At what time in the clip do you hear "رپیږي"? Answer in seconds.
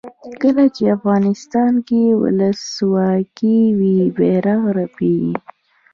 4.79-5.33